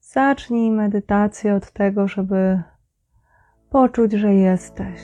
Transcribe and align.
zacznij 0.00 0.70
medytację 0.70 1.54
od 1.54 1.72
tego, 1.72 2.08
żeby 2.08 2.62
poczuć, 3.70 4.12
że 4.12 4.34
jesteś. 4.34 5.00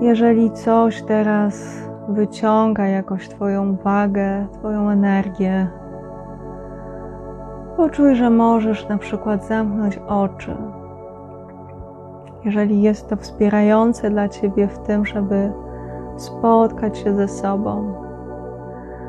Jeżeli 0.00 0.52
coś 0.52 1.02
teraz 1.02 1.82
wyciąga 2.08 2.86
jakoś 2.86 3.28
Twoją 3.28 3.72
uwagę, 3.72 4.46
Twoją 4.52 4.90
energię, 4.90 5.70
poczuj, 7.76 8.14
że 8.14 8.30
możesz 8.30 8.88
na 8.88 8.98
przykład 8.98 9.46
zamknąć 9.46 9.98
oczy. 9.98 10.56
Jeżeli 12.44 12.82
jest 12.82 13.08
to 13.08 13.16
wspierające 13.16 14.10
dla 14.10 14.28
Ciebie 14.28 14.68
w 14.68 14.78
tym, 14.78 15.06
żeby 15.06 15.52
spotkać 16.16 16.98
się 16.98 17.14
ze 17.16 17.28
sobą, 17.28 18.05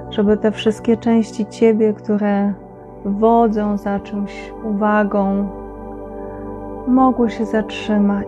żeby 0.09 0.37
te 0.37 0.51
wszystkie 0.51 0.97
części 0.97 1.45
Ciebie, 1.45 1.93
które 1.93 2.53
wodzą 3.05 3.77
za 3.77 3.99
czymś 3.99 4.53
uwagą, 4.63 5.49
mogły 6.87 7.29
się 7.29 7.45
zatrzymać. 7.45 8.27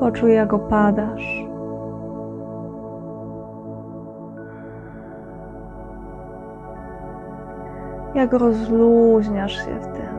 Poczuj, 0.00 0.34
jak 0.34 0.52
opadasz. 0.52 1.46
Jak 8.14 8.32
rozluźniasz 8.32 9.56
się 9.56 9.80
w 9.80 9.86
tym. 9.86 10.09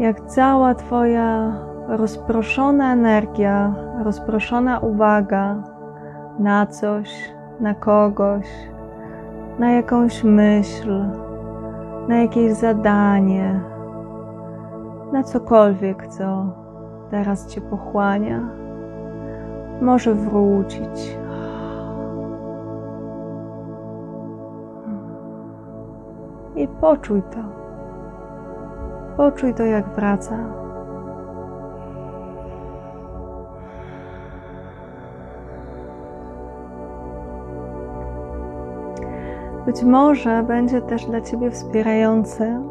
Jak 0.00 0.20
cała 0.20 0.74
Twoja 0.74 1.52
rozproszona 1.88 2.92
energia, 2.92 3.74
rozproszona 4.04 4.78
uwaga 4.78 5.62
na 6.38 6.66
coś, 6.66 7.32
na 7.60 7.74
kogoś, 7.74 8.46
na 9.58 9.72
jakąś 9.72 10.24
myśl, 10.24 11.04
na 12.08 12.16
jakieś 12.16 12.52
zadanie, 12.52 13.60
na 15.12 15.22
cokolwiek, 15.22 16.06
co 16.06 16.46
teraz 17.10 17.46
Cię 17.46 17.60
pochłania, 17.60 18.40
może 19.80 20.14
wrócić. 20.14 21.18
I 26.56 26.68
poczuj 26.68 27.22
to. 27.22 27.59
Poczuj 29.20 29.54
to, 29.54 29.64
jak 29.64 29.88
wraca. 29.88 30.38
Być 39.66 39.82
może 39.82 40.42
będzie 40.42 40.80
też 40.82 41.06
dla 41.06 41.20
Ciebie 41.20 41.50
wspierające 41.50 42.62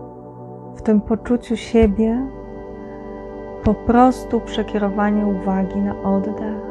w 0.75 0.81
tym 0.81 1.01
poczuciu 1.01 1.55
siebie 1.55 2.27
po 3.63 3.73
prostu 3.73 4.41
przekierowanie 4.41 5.27
uwagi 5.27 5.81
na 5.81 6.01
oddech. 6.03 6.69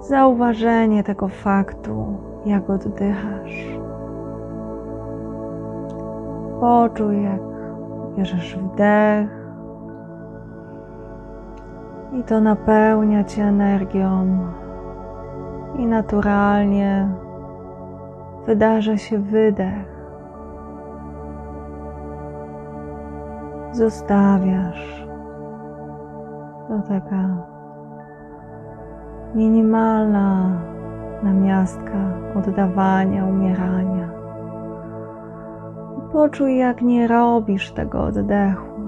Zauważenie 0.00 1.04
tego 1.04 1.28
faktu, 1.28 2.06
jak 2.46 2.70
oddychasz. 2.70 3.75
Poczuj, 6.66 7.22
jak 7.22 7.40
bierzesz 8.16 8.56
wdech 8.56 9.30
i 12.12 12.22
to 12.22 12.40
napełnia 12.40 13.24
Cię 13.24 13.42
energią 13.42 14.38
i 15.78 15.86
naturalnie 15.86 17.08
wydarza 18.46 18.96
się 18.96 19.18
wydech. 19.18 20.02
Zostawiasz. 23.72 25.06
To 26.68 26.88
taka 26.88 27.28
minimalna 29.34 30.50
namiastka 31.22 31.98
oddawania, 32.34 33.24
umierania. 33.24 34.15
Poczuj, 36.12 36.56
jak 36.56 36.82
nie 36.82 37.08
robisz 37.08 37.72
tego 37.72 38.02
oddechu, 38.02 38.80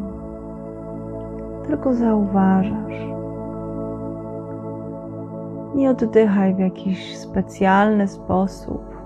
tylko 1.67 1.95
zauważasz. 1.95 3.09
Nie 5.75 5.91
oddychaj 5.91 6.55
w 6.55 6.59
jakiś 6.59 7.19
specjalny 7.19 8.09
sposób. 8.09 8.99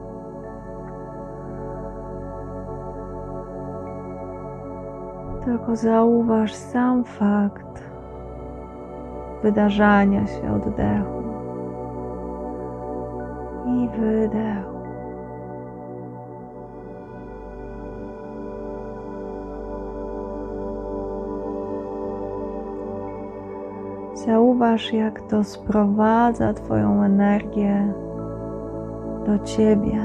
Tylko 5.45 5.77
zauważ 5.77 6.55
sam 6.55 7.05
fakt 7.05 7.93
wydarzania 9.43 10.27
się 10.27 10.53
oddechu 10.55 11.23
i 13.67 13.89
wydechu. 13.89 14.72
Zauważ, 24.27 24.93
jak 24.93 25.21
to 25.21 25.45
sprowadza 25.45 26.55
Twoją 26.55 27.03
energię 27.03 27.93
do 29.27 29.39
Ciebie. 29.39 30.01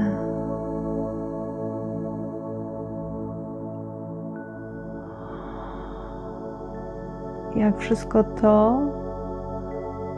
Jak 7.56 7.78
wszystko 7.78 8.24
to, 8.24 8.80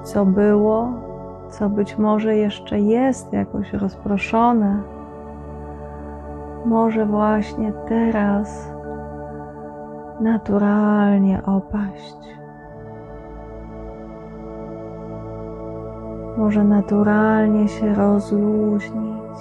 co 0.03 0.27
było, 0.27 0.89
co 1.49 1.69
być 1.69 1.99
może 1.99 2.37
jeszcze 2.37 2.81
jest 2.81 3.33
jakoś 3.33 3.73
rozproszone, 3.73 4.83
może 6.65 7.07
właśnie 7.07 7.73
teraz 7.89 8.73
naturalnie 10.21 11.43
opaść. 11.43 12.17
Może 16.41 16.65
naturalnie 16.65 17.69
się 17.69 17.95
rozluźnić. 17.95 19.41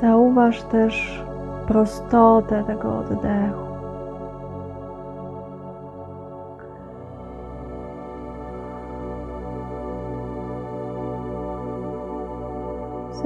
Zauważ 0.00 0.62
też 0.62 1.24
prostotę 1.66 2.64
tego 2.64 2.98
oddechu. 2.98 3.67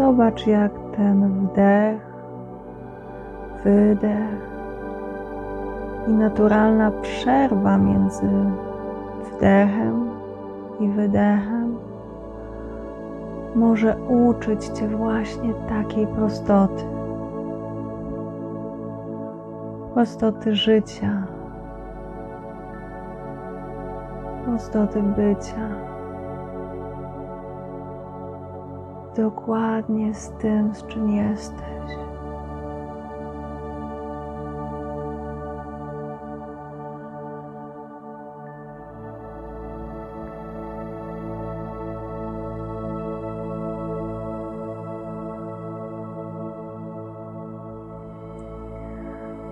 Zobacz, 0.03 0.47
jak 0.47 0.73
ten 0.97 1.31
wdech, 1.31 2.01
wydech 3.65 4.51
i 6.09 6.13
naturalna 6.13 6.91
przerwa 6.91 7.79
między 7.79 8.29
wdechem 9.25 10.11
i 10.81 10.89
wydechem 10.89 11.77
może 13.55 13.97
uczyć 14.09 14.69
Cię 14.69 14.89
właśnie 14.89 15.55
takiej 15.69 16.07
prostoty. 16.07 16.85
Prostoty 19.95 20.55
życia, 20.55 21.27
prostoty 24.45 25.03
bycia. 25.03 25.92
Dokładnie 29.17 30.15
z 30.15 30.31
tym, 30.31 30.75
z 30.75 30.87
czym 30.87 31.11
jesteś. 31.11 31.73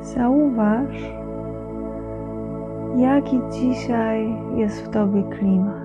Zauważ, 0.03 0.97
jaki 2.97 3.41
dzisiaj 3.51 4.37
jest 4.57 4.85
w 4.85 4.89
tobie 4.89 5.23
klimat. 5.23 5.80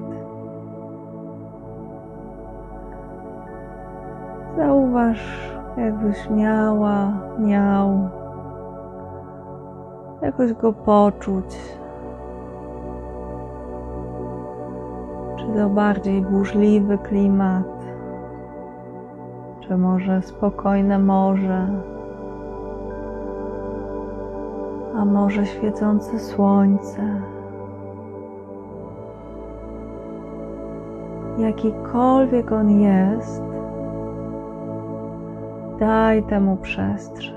Zauważ, 4.57 5.49
jakbyś 5.77 6.29
miała, 6.29 7.13
miał 7.39 8.09
jakoś 10.21 10.53
go 10.53 10.73
poczuć. 10.73 11.77
Czy 15.35 15.45
to 15.45 15.69
bardziej 15.69 16.21
burzliwy 16.21 16.97
klimat, 16.97 17.85
czy 19.59 19.77
może 19.77 20.21
spokojne 20.21 20.99
morze, 20.99 21.67
a 24.97 25.05
może 25.05 25.45
świecące 25.45 26.19
słońce. 26.19 27.21
Jakikolwiek 31.37 32.51
on 32.51 32.69
jest, 32.79 33.54
daj 35.79 36.23
temu 36.23 36.57
przestrzeń. 36.57 37.35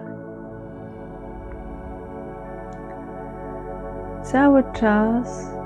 Cały 4.22 4.64
czas 4.72 5.56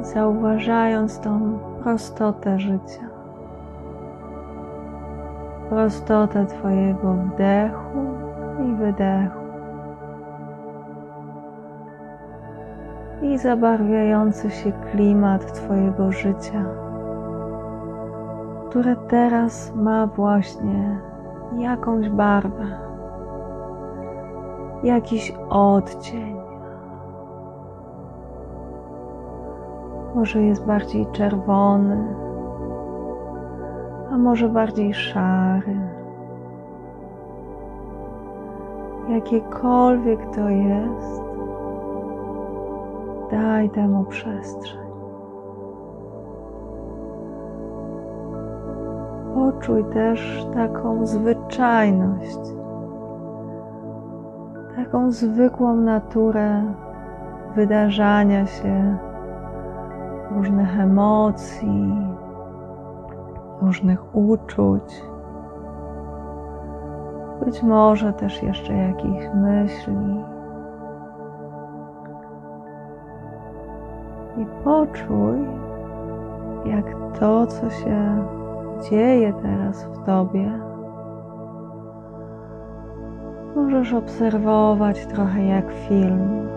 zauważając 0.00 1.20
tą 1.20 1.58
prostotę 1.82 2.58
życia, 2.58 3.08
prostotę 5.68 6.46
Twojego 6.46 7.14
wdechu 7.14 7.98
i 8.68 8.74
wydechu. 8.74 9.38
I 13.22 13.38
zabarwiający 13.38 14.50
się 14.50 14.72
klimat 14.72 15.52
Twojego 15.52 16.12
życia, 16.12 16.64
które 18.68 18.96
teraz 18.96 19.74
ma 19.74 20.06
właśnie 20.06 21.07
jakąś 21.56 22.08
barwę, 22.10 22.66
jakiś 24.82 25.34
odcień. 25.48 26.38
Może 30.14 30.42
jest 30.42 30.66
bardziej 30.66 31.06
czerwony, 31.06 32.14
a 34.12 34.18
może 34.18 34.48
bardziej 34.48 34.94
szary. 34.94 35.76
Jakiekolwiek 39.08 40.34
to 40.34 40.48
jest, 40.48 41.22
daj 43.30 43.70
temu 43.70 44.04
przestrzeń. 44.04 44.87
Poczuj 49.38 49.84
też 49.84 50.46
taką 50.54 51.06
zwyczajność, 51.06 52.38
taką 54.76 55.10
zwykłą 55.10 55.76
naturę 55.76 56.62
wydarzania 57.54 58.46
się 58.46 58.96
różnych 60.30 60.80
emocji, 60.80 62.08
różnych 63.62 64.16
uczuć, 64.16 65.02
być 67.44 67.62
może 67.62 68.12
też 68.12 68.42
jeszcze 68.42 68.72
jakichś 68.72 69.26
myśli. 69.34 70.24
I 74.38 74.46
poczuj, 74.64 75.46
jak 76.64 76.84
to, 77.20 77.46
co 77.46 77.70
się 77.70 78.24
dzieje 78.80 79.32
teraz 79.32 79.84
w 79.84 80.04
Tobie, 80.06 80.52
możesz 83.56 83.94
obserwować 83.94 85.06
trochę 85.06 85.44
jak 85.44 85.72
film. 85.72 86.48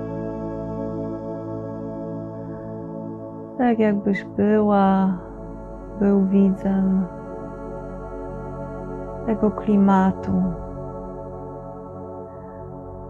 tak 3.61 3.79
jakbyś 3.79 4.23
była, 4.23 5.17
był 5.99 6.25
widzem 6.25 7.05
tego 9.25 9.51
klimatu, 9.51 10.43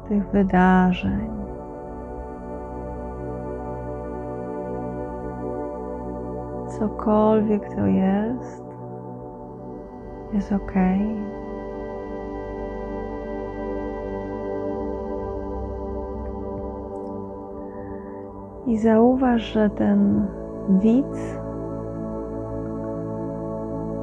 tych 0.10 0.28
wydarzeń. 0.28 1.30
Cokolwiek 6.68 7.76
to 7.76 7.86
jest, 7.86 8.66
jest 10.34 10.52
ok. 10.52 10.74
I 18.66 18.78
zauważ, 18.78 19.42
że 19.42 19.70
ten 19.70 20.28
widz, 20.70 21.40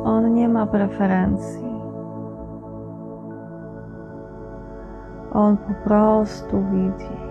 on 0.04 0.34
nie 0.34 0.48
ma 0.48 0.66
preferencji. 0.66 1.68
On 5.32 5.56
po 5.56 5.88
prostu 5.88 6.64
widzi. 6.72 7.27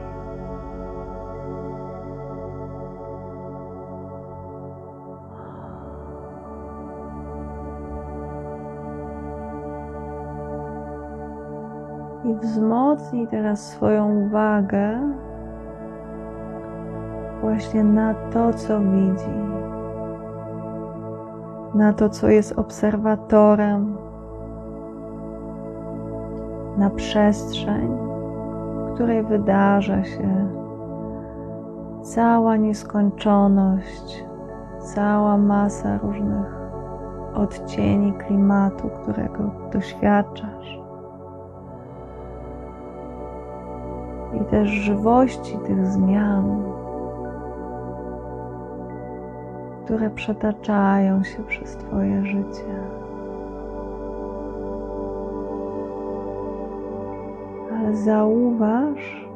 Wzmocnij 12.42 13.28
teraz 13.28 13.70
swoją 13.70 14.26
uwagę 14.26 15.00
właśnie 17.42 17.84
na 17.84 18.14
to, 18.14 18.54
co 18.54 18.80
widzi, 18.80 19.38
na 21.76 21.94
to, 21.94 22.10
co 22.10 22.30
jest 22.30 22.60
obserwatorem, 22.60 23.98
na 26.78 26.90
przestrzeń, 26.90 27.98
w 28.88 28.94
której 28.94 29.24
wydarza 29.24 30.04
się 30.04 30.48
cała 32.02 32.56
nieskończoność, 32.56 34.26
cała 34.80 35.38
masa 35.38 35.98
różnych 35.98 36.58
odcieni 37.34 38.14
klimatu, 38.14 38.90
którego 38.90 39.52
doświadczasz. 39.74 40.87
I 44.42 44.46
też 44.46 44.70
żywości 44.70 45.58
tych 45.68 45.86
zmian. 45.86 46.68
które 49.88 50.10
przetaczają 50.10 51.24
się 51.24 51.44
przez 51.44 51.76
Twoje 51.76 52.26
życie. 52.26 52.74
Ale 57.74 57.96
zauważ 57.96 59.28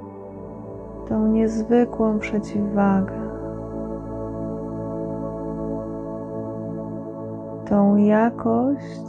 tą 1.10 1.28
niezwykłą 1.28 2.20
przeciwwagę. 2.20 3.22
Tą 7.70 7.96
jakość, 7.96 9.06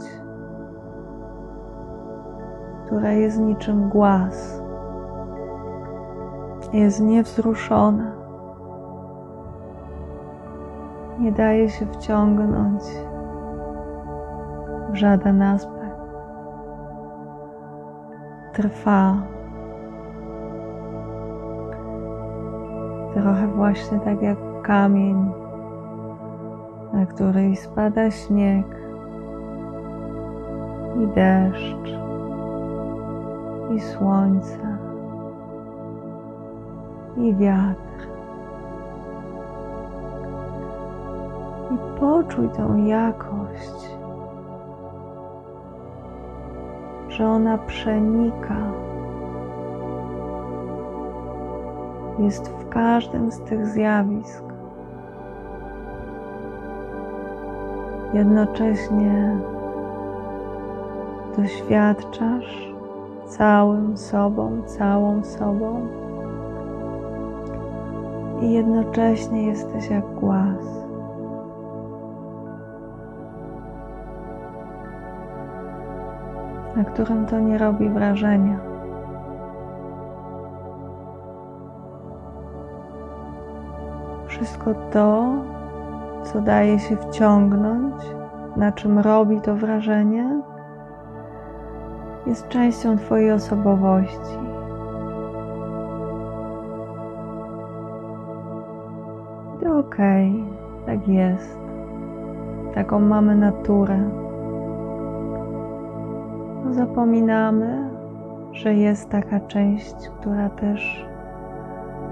która 2.85 3.11
jest 3.11 3.39
niczym 3.39 3.89
głaz, 3.89 4.62
jest 6.73 7.01
niewzruszona 7.01 8.23
nie 11.19 11.31
daje 11.31 11.69
się 11.69 11.85
wciągnąć 11.85 12.81
w 14.89 14.95
żaden 14.95 15.41
aspekt. 15.41 15.83
Trwa. 18.53 19.17
Trochę 23.13 23.47
właśnie 23.47 23.99
tak 23.99 24.21
jak 24.21 24.37
kamień, 24.61 25.31
na 26.93 27.05
który 27.05 27.55
spada 27.55 28.11
śnieg 28.11 28.65
i 31.03 31.07
deszcz 31.07 31.97
i 33.75 33.79
słońce 33.79 34.72
i 37.17 37.35
wiatr. 37.35 37.93
i 41.73 41.99
poczuj 41.99 42.49
tą 42.49 42.85
jakość, 42.85 43.89
że 47.09 47.27
ona 47.27 47.57
przenika. 47.57 48.57
Jest 52.19 52.49
w 52.49 52.69
każdym 52.69 53.31
z 53.31 53.39
tych 53.39 53.67
zjawisk. 53.67 54.43
Jednocześnie 58.13 59.37
doświadczasz 61.37 62.73
całym 63.25 63.97
sobą, 63.97 64.61
całą 64.65 65.23
sobą 65.23 65.87
i 68.43 68.51
jednocześnie 68.51 69.43
jesteś 69.43 69.89
jak 69.89 70.05
głaz. 70.13 70.83
na 76.75 76.83
którym 76.83 77.25
to 77.25 77.39
nie 77.39 77.57
robi 77.57 77.89
wrażenia. 77.89 78.59
Wszystko 84.27 84.73
to, 84.91 85.33
co 86.23 86.41
daje 86.41 86.79
się 86.79 86.97
wciągnąć, 86.97 87.95
na 88.55 88.71
czym 88.71 88.99
robi 88.99 89.41
to 89.41 89.55
wrażenie, 89.55 90.41
jest 92.25 92.47
częścią 92.47 92.97
Twojej 92.97 93.31
osobowości. 93.31 94.37
To 99.63 99.77
okej, 99.79 100.31
okay, 100.31 100.85
tak 100.85 101.07
jest. 101.07 101.57
Taką 102.75 102.99
mamy 102.99 103.35
naturę. 103.35 104.09
Zapominamy, 106.69 107.89
że 108.51 108.73
jest 108.73 109.09
taka 109.09 109.39
część, 109.39 110.09
która 110.19 110.49
też 110.49 111.07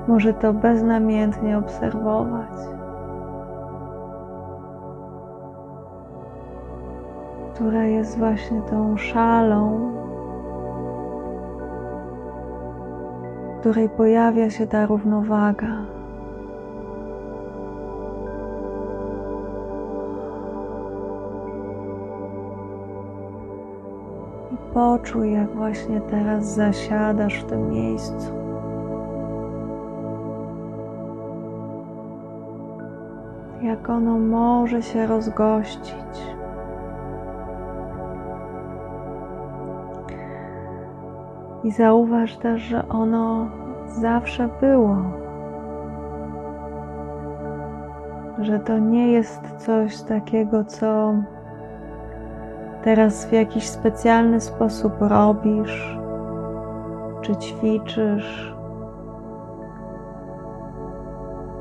może 0.08 0.34
to 0.34 0.54
beznamiętnie 0.54 1.58
obserwować. 1.58 2.52
Która 7.54 7.84
jest 7.84 8.18
właśnie 8.18 8.62
tą 8.62 8.98
szalą, 8.98 9.92
w 13.56 13.60
której 13.60 13.90
pojawia 13.90 14.50
się 14.50 14.68
ta 14.68 14.86
równowaga. 14.86 16.01
I 24.54 24.74
poczuj, 24.74 25.34
jak 25.34 25.56
właśnie 25.56 26.02
teraz 26.02 26.56
zasiadasz 26.56 27.44
w 27.44 27.46
tym 27.46 27.70
miejscu. 27.70 28.42
jak 33.62 33.90
ono 33.90 34.20
może 34.20 34.82
się 34.82 35.08
rozgościć. 35.08 36.36
I 41.64 41.72
zauważ 41.72 42.38
też, 42.38 42.62
że 42.62 42.90
ono 42.90 43.50
zawsze 43.88 44.50
było. 44.62 44.98
Że 48.40 48.60
to 48.60 48.78
nie 48.78 49.12
jest 49.12 49.42
coś 49.58 50.02
takiego, 50.02 50.64
co 50.64 51.14
teraz 52.84 53.26
w 53.26 53.32
jakiś 53.32 53.70
specjalny 53.70 54.42
sposób 54.42 54.94
robisz, 55.00 55.98
czy 57.22 57.36
ćwiczysz, 57.36 58.56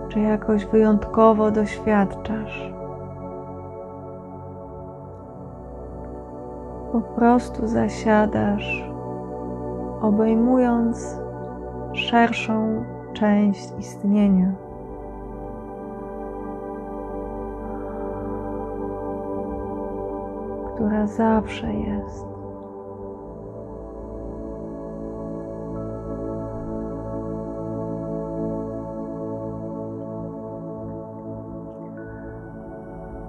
czy 0.09 0.21
jakoś 0.21 0.67
wyjątkowo 0.67 1.51
doświadczasz. 1.51 2.73
Po 6.93 7.01
prostu 7.01 7.67
zasiadasz, 7.67 8.85
obejmując 10.01 11.19
szerszą 11.93 12.85
część 13.13 13.73
istnienia. 13.79 14.70
Która 20.81 21.07
zawsze 21.07 21.75
jest. 21.75 22.27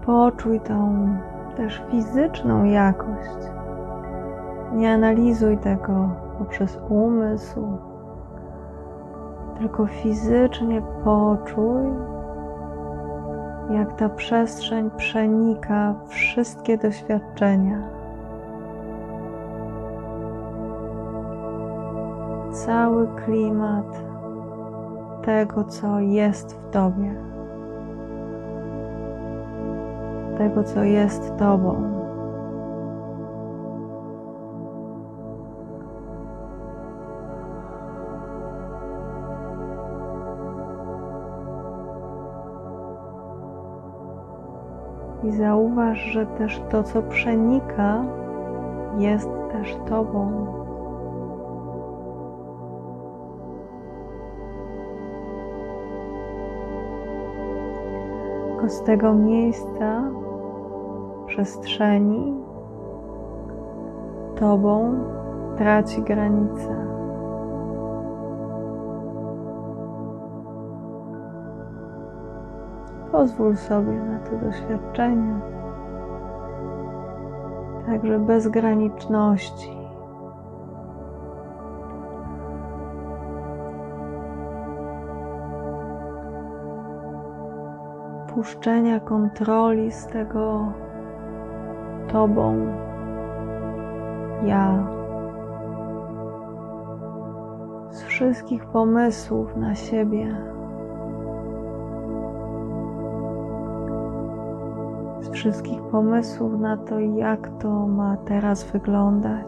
Poczuj 0.06 0.60
tą 0.60 1.08
też 1.58 1.84
fizyczną 1.90 2.64
jakość. 2.64 3.38
Nie 4.74 4.94
analizuj 4.94 5.58
tego 5.58 6.10
poprzez 6.40 6.80
umysł, 6.90 7.78
tylko 9.60 9.88
fizycznie 9.88 10.82
poczuj, 11.04 11.86
jak 13.74 13.96
ta 13.96 14.10
przestrzeń 14.10 14.90
przenika 14.98 15.96
wszystkie 16.08 16.78
doświadczenia. 16.78 17.82
Cały 22.52 23.08
klimat 23.26 24.04
tego, 25.24 25.64
co 25.64 26.00
jest 26.00 26.56
w 26.56 26.70
Tobie. 26.70 27.32
tego, 30.42 30.64
co 30.64 30.84
jest 30.84 31.38
Tobą. 31.38 32.01
I 45.32 45.34
zauważ, 45.34 46.00
że 46.00 46.26
też 46.26 46.62
to, 46.70 46.84
co 46.84 47.02
przenika, 47.02 48.04
jest 48.98 49.30
też 49.52 49.78
Tobą. 49.90 50.46
Tylko 58.50 58.70
z 58.70 58.84
tego 58.84 59.14
miejsca 59.14 60.12
przestrzeni 61.28 62.36
Tobą 64.36 64.94
traci 65.58 66.02
granice. 66.02 66.91
Pozwól 73.12 73.56
sobie 73.56 73.92
na 73.92 74.20
to 74.20 74.46
doświadczenie, 74.46 75.40
także 77.86 78.20
bezgraniczności. 78.20 79.78
Puszczenia 88.34 89.00
kontroli 89.00 89.92
z 89.92 90.08
tego 90.08 90.74
Tobą, 92.12 92.68
ja. 94.44 94.88
Z 97.90 98.04
wszystkich 98.04 98.66
pomysłów 98.66 99.58
na 99.58 99.76
siebie, 99.76 100.36
wszystkich 105.42 105.82
pomysłów 105.82 106.60
na 106.60 106.78
to, 106.78 107.00
jak 107.00 107.50
to 107.62 107.88
ma 107.88 108.18
teraz 108.18 108.64
wyglądać. 108.64 109.48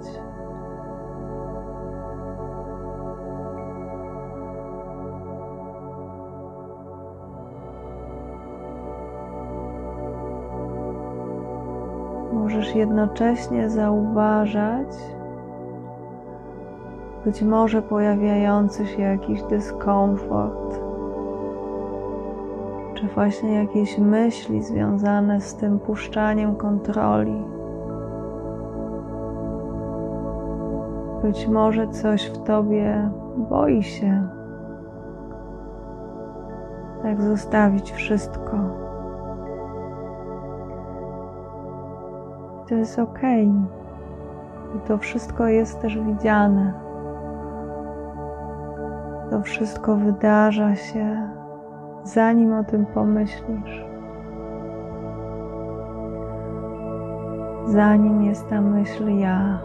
możesz 12.34 12.76
jednocześnie 12.76 13.70
zauważać 13.70 14.88
być 17.26 17.42
może 17.42 17.82
pojawiający 17.82 18.86
się 18.88 19.02
jakiś 19.02 19.44
dyskomfort, 19.44 20.83
czy 23.04 23.10
właśnie 23.10 23.54
jakieś 23.54 23.98
myśli 23.98 24.64
związane 24.64 25.42
z 25.42 25.56
tym 25.56 25.80
puszczaniem 25.80 26.56
kontroli. 26.56 27.44
Być 31.22 31.48
może 31.48 31.88
coś 31.88 32.30
w 32.30 32.44
tobie 32.44 33.10
boi 33.50 33.84
się, 33.84 34.28
tak 37.02 37.22
zostawić 37.22 37.92
wszystko. 37.92 38.58
to 42.70 42.76
jest 42.76 43.00
ok. 43.00 43.20
I 44.76 44.80
to 44.88 44.98
wszystko 44.98 45.48
jest 45.48 45.82
też 45.82 46.00
widziane. 46.00 46.74
To 49.30 49.42
wszystko 49.42 49.96
wydarza 49.96 50.76
się, 50.76 51.33
zanim 52.04 52.54
o 52.54 52.64
tym 52.64 52.86
pomyślisz. 52.86 53.84
Zanim 57.66 58.24
jest 58.24 58.50
ta 58.50 58.62
myśl 58.62 59.18
ja. 59.18 59.60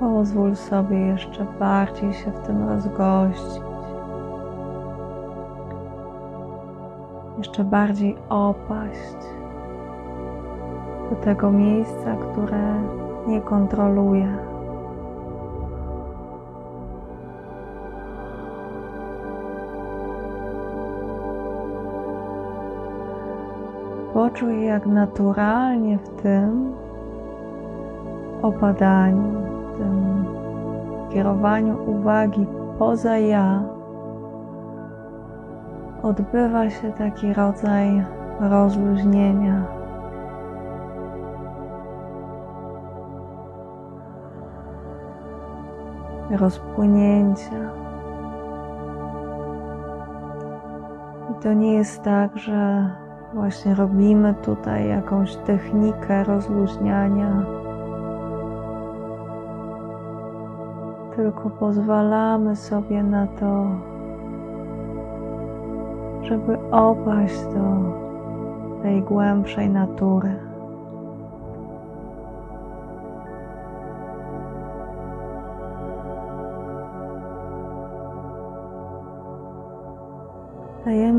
Pozwól 0.00 0.56
sobie 0.56 0.98
jeszcze 0.98 1.46
bardziej 1.58 2.12
się 2.12 2.30
w 2.30 2.46
tym 2.46 2.68
rozgościć. 2.68 3.62
Jeszcze 7.38 7.64
bardziej 7.64 8.16
opaść 8.28 9.43
do 11.10 11.16
tego 11.16 11.50
miejsca, 11.50 12.16
które 12.16 12.74
nie 13.26 13.40
kontroluje. 13.40 14.28
Poczuj, 24.14 24.64
jak 24.64 24.86
naturalnie 24.86 25.98
w 25.98 26.08
tym 26.08 26.72
opadaniu 28.42 29.44
tym 29.78 30.24
kierowaniu 31.10 31.76
uwagi 31.86 32.46
poza 32.78 33.18
ja 33.18 33.62
odbywa 36.02 36.70
się 36.70 36.92
taki 36.92 37.34
rodzaj 37.34 38.04
rozluźnienia. 38.40 39.73
Rozpłynięcia. 46.30 47.70
I 51.30 51.42
to 51.42 51.52
nie 51.52 51.74
jest 51.74 52.02
tak, 52.02 52.38
że 52.38 52.90
właśnie 53.34 53.74
robimy 53.74 54.34
tutaj 54.34 54.88
jakąś 54.88 55.36
technikę 55.36 56.24
rozluźniania 56.24 57.64
tylko 61.16 61.50
pozwalamy 61.50 62.56
sobie 62.56 63.02
na 63.02 63.26
to, 63.26 63.66
żeby 66.22 66.58
opaść 66.70 67.44
do 67.44 67.94
tej 68.82 69.02
głębszej 69.02 69.70
natury. 69.70 70.53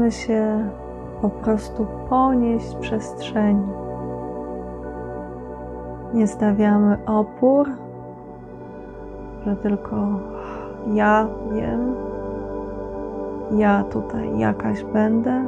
Dajemy 0.06 0.18
się 0.18 0.70
po 1.22 1.30
prostu 1.30 1.88
ponieść 2.10 2.76
przestrzeni. 2.76 3.68
Nie 6.14 6.28
stawiamy 6.28 6.98
opór 7.06 7.70
że 9.46 9.56
tylko 9.56 9.96
ja 10.94 11.28
wiem, 11.54 11.96
ja 13.52 13.84
tutaj 13.84 14.40
jakaś 14.40 14.84
będę, 14.84 15.46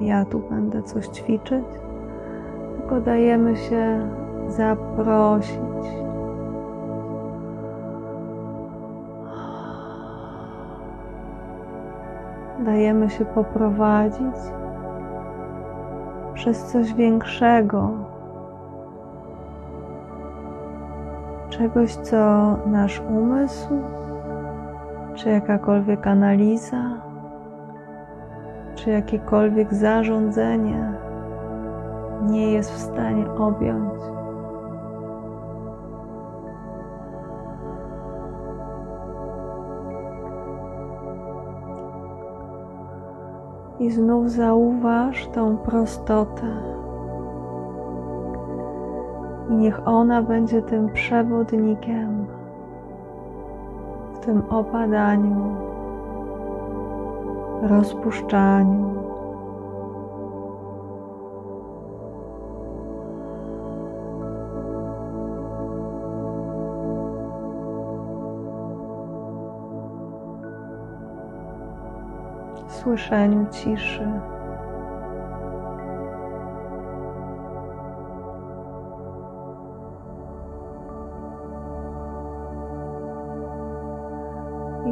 ja 0.00 0.24
tu 0.24 0.38
będę 0.38 0.82
coś 0.82 1.06
ćwiczyć, 1.06 1.64
tylko 2.76 3.00
dajemy 3.00 3.56
się 3.56 4.08
zaprosić. 4.48 6.05
Dajemy 12.66 13.10
się 13.10 13.24
poprowadzić 13.24 14.36
przez 16.34 16.64
coś 16.64 16.94
większego, 16.94 17.90
czegoś, 21.50 21.94
co 21.94 22.16
nasz 22.66 23.00
umysł, 23.00 23.68
czy 25.14 25.28
jakakolwiek 25.28 26.06
analiza, 26.06 26.82
czy 28.74 28.90
jakiekolwiek 28.90 29.74
zarządzenie 29.74 30.92
nie 32.22 32.52
jest 32.52 32.72
w 32.72 32.78
stanie 32.78 33.30
objąć. 33.30 33.94
I 43.80 43.90
znów 43.90 44.30
zauważ 44.30 45.26
tą 45.26 45.56
prostotę 45.56 46.46
i 49.50 49.54
niech 49.54 49.88
ona 49.88 50.22
będzie 50.22 50.62
tym 50.62 50.92
przewodnikiem 50.92 52.26
w 54.14 54.18
tym 54.18 54.42
opadaniu, 54.50 55.56
rozpuszczaniu. 57.62 58.95
Słyszeniu 72.86 73.46
ciszy. 73.50 74.08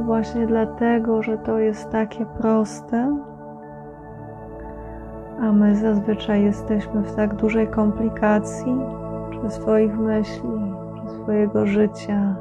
właśnie 0.04 0.46
dlatego, 0.46 1.22
że 1.22 1.38
to 1.38 1.58
jest 1.58 1.90
takie 1.90 2.26
proste, 2.26 3.16
a 5.40 5.52
my 5.52 5.76
zazwyczaj 5.76 6.42
jesteśmy 6.42 7.02
w 7.02 7.14
tak 7.14 7.34
dużej 7.34 7.68
komplikacji, 7.68 8.76
czy 9.30 9.50
swoich 9.50 9.98
myśli, 9.98 10.74
czy 10.94 11.14
swojego 11.14 11.66
życia, 11.66 12.36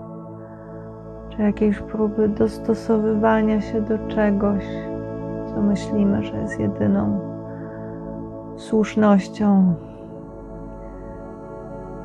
czy 1.30 1.42
jakiejś 1.42 1.80
próby 1.80 2.30
dostosowywania 2.30 3.62
się 3.62 3.82
do 3.82 4.08
czegoś, 4.08 4.93
co 5.56 5.62
myślimy, 5.62 6.24
że 6.24 6.38
jest 6.38 6.60
jedyną 6.60 7.20
słusznością. 8.58 9.74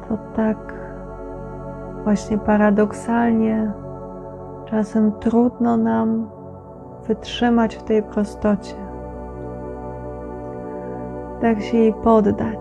To 0.09 0.19
tak 0.37 0.75
właśnie 2.05 2.39
paradoksalnie 2.39 3.73
Czasem 4.71 5.13
trudno 5.13 5.77
nam 5.77 6.31
wytrzymać 7.07 7.77
w 7.77 7.83
tej 7.83 8.03
prostocie, 8.03 8.75
tak 11.41 11.63
się 11.63 11.79
jej 11.79 11.95
poddać. 11.95 12.59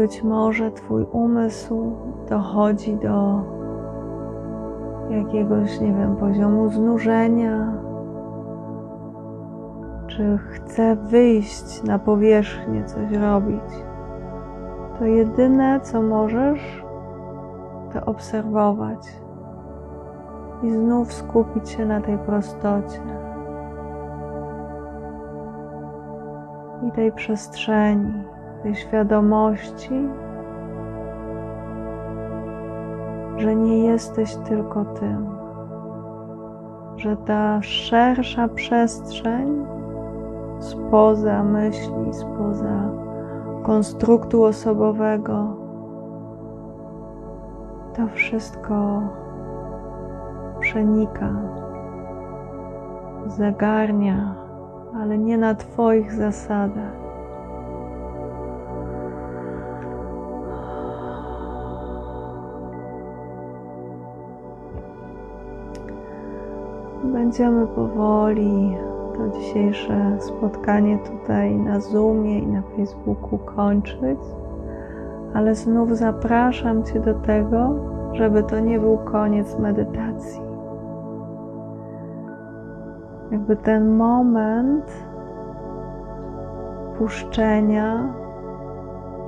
Być 0.00 0.22
może 0.22 0.70
Twój 0.70 1.06
umysł 1.12 1.92
dochodzi 2.28 2.96
do 2.96 3.42
jakiegoś, 5.10 5.80
nie 5.80 5.92
wiem, 5.92 6.16
poziomu 6.16 6.70
znużenia, 6.70 7.72
czy 10.06 10.38
chce 10.38 10.96
wyjść 10.96 11.82
na 11.82 11.98
powierzchnię, 11.98 12.84
coś 12.84 13.12
robić, 13.12 13.84
to 14.98 15.04
jedyne, 15.04 15.80
co 15.80 16.02
możesz, 16.02 16.84
to 17.92 18.04
obserwować 18.04 19.20
i 20.62 20.70
znów 20.70 21.12
skupić 21.12 21.70
się 21.70 21.86
na 21.86 22.00
tej 22.00 22.18
prostocie 22.18 23.00
i 26.88 26.92
tej 26.92 27.12
przestrzeni, 27.12 28.29
tej 28.62 28.74
świadomości, 28.74 30.08
że 33.36 33.56
nie 33.56 33.84
jesteś 33.84 34.36
tylko 34.36 34.84
tym, 34.84 35.26
że 36.96 37.16
ta 37.16 37.62
szersza 37.62 38.48
przestrzeń 38.48 39.66
spoza 40.58 41.44
myśli, 41.44 42.12
spoza 42.12 42.90
konstruktu 43.62 44.44
osobowego. 44.44 45.56
To 47.96 48.06
wszystko 48.14 49.02
przenika, 50.60 51.30
zagarnia, 53.26 54.34
ale 55.00 55.18
nie 55.18 55.38
na 55.38 55.54
Twoich 55.54 56.12
zasadach. 56.12 56.99
Będziemy 67.12 67.66
powoli 67.66 68.76
to 69.16 69.38
dzisiejsze 69.38 70.16
spotkanie 70.18 70.98
tutaj 70.98 71.56
na 71.56 71.80
Zoomie 71.80 72.38
i 72.38 72.46
na 72.46 72.62
Facebooku 72.62 73.38
kończyć, 73.38 74.18
ale 75.34 75.54
znów 75.54 75.96
zapraszam 75.96 76.84
Cię 76.84 77.00
do 77.00 77.14
tego, 77.14 77.74
żeby 78.12 78.42
to 78.42 78.60
nie 78.60 78.80
był 78.80 78.98
koniec 78.98 79.58
medytacji. 79.58 80.42
Jakby 83.30 83.56
ten 83.56 83.96
moment 83.96 84.92
puszczenia, 86.98 88.14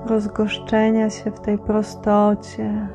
rozgoszczenia 0.06 1.10
się 1.10 1.30
w 1.30 1.40
tej 1.40 1.58
prostocie, 1.58 2.88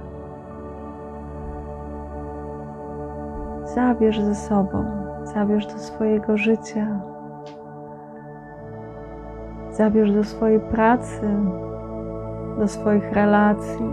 zabierz 3.78 4.20
ze 4.22 4.36
sobą, 4.36 4.86
zabierz 5.24 5.68
do 5.68 5.80
swojego 5.80 6.38
życia, 6.38 7.00
zabierz 9.72 10.14
do 10.14 10.24
swojej 10.24 10.60
pracy, 10.60 11.30
do 12.60 12.68
swoich 12.68 13.12
relacji. 13.12 13.90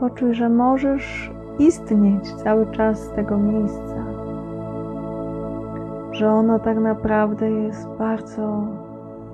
Poczuj, 0.00 0.34
że 0.34 0.48
możesz 0.48 1.30
istnieć 1.58 2.34
cały 2.34 2.66
czas 2.66 2.98
z 2.98 3.10
tego 3.12 3.38
miejsca, 3.38 4.04
że 6.12 6.30
ono 6.30 6.58
tak 6.58 6.78
naprawdę 6.78 7.50
jest 7.50 7.88
bardzo 7.88 8.62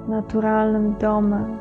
naturalnym 0.09 0.95
domem 1.01 1.59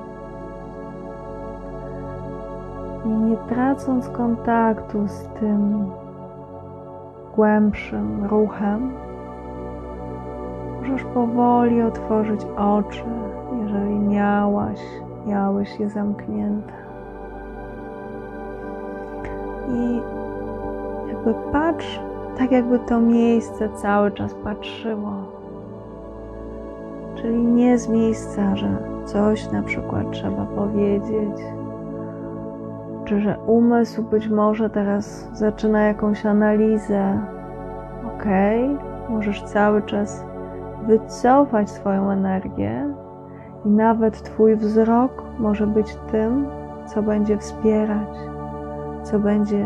i 3.06 3.10
nie 3.10 3.38
tracąc 3.38 4.10
kontaktu 4.10 5.08
z 5.08 5.28
tym 5.40 5.92
głębszym 7.36 8.26
ruchem, 8.26 8.92
możesz 10.82 11.04
powoli 11.04 11.82
otworzyć 11.82 12.42
oczy, 12.58 13.04
jeżeli 13.64 14.00
miałaś, 14.00 14.80
miałeś 15.28 15.80
je 15.80 15.90
zamknięte. 15.90 16.74
I 19.70 20.02
jakby 21.10 21.34
patrz, 21.52 22.00
tak 22.38 22.52
jakby 22.52 22.80
to 22.80 23.00
miejsce 23.00 23.70
cały 23.70 24.12
czas 24.12 24.34
patrzyło. 24.34 25.14
Czyli 27.16 27.44
nie 27.44 27.78
z 27.78 27.90
miejsca, 27.90 28.56
że 28.56 28.78
coś 29.06 29.52
na 29.52 29.64
przykład 29.64 30.12
trzeba 30.12 30.46
powiedzieć, 30.46 31.42
czy 33.14 33.22
że 33.22 33.38
umysł 33.48 34.04
być 34.04 34.30
może 34.30 34.70
teraz 34.70 35.30
zaczyna 35.34 35.82
jakąś 35.82 36.26
analizę. 36.26 37.20
Ok, 38.08 38.24
możesz 39.10 39.44
cały 39.44 39.82
czas 39.82 40.26
wycofać 40.88 41.70
swoją 41.70 42.12
energię 42.12 42.94
i 43.66 43.70
nawet 43.70 44.22
Twój 44.24 44.56
wzrok 44.56 45.24
może 45.40 45.68
być 45.68 45.98
tym, 46.12 46.48
co 46.86 47.04
będzie 47.04 47.38
wspierać, 47.38 48.10
co 49.04 49.20
będzie 49.20 49.66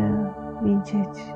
widzieć. 0.62 1.34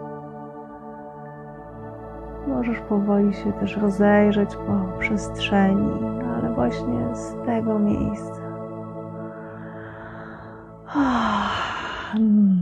Możesz 2.47 2.79
powoli 2.79 3.33
się 3.33 3.53
też 3.53 3.77
rozejrzeć 3.77 4.55
po 4.55 4.99
przestrzeni, 4.99 5.91
ale 6.37 6.53
właśnie 6.53 7.15
z 7.15 7.35
tego 7.45 7.79
miejsca. 7.79 8.41
Um. 12.13 12.60